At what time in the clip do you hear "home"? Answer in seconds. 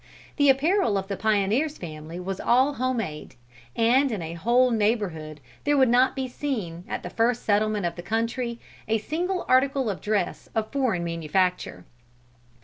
2.73-2.97